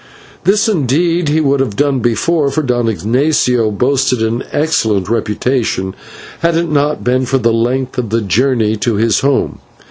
[0.45, 5.93] This, indeed, he would have done before, for Don Ignatio boasted an excellent reputation,
[6.39, 9.59] had it not been for the length of the journey to his home.